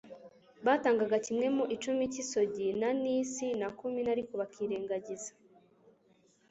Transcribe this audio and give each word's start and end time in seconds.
Batangaga 0.65 1.17
kimwe 1.25 1.47
mu 1.55 1.63
icumi 1.75 2.03
cy'isogi 2.13 2.67
n'anisi 2.79 3.47
na 3.59 3.67
kumino" 3.77 4.09
ariko 4.15 4.33
bakirengagiza" 4.41 5.31